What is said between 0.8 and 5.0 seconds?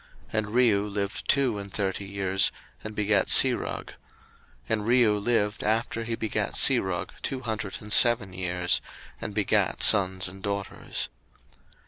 lived two and thirty years, and begat Serug: 01:011:021 And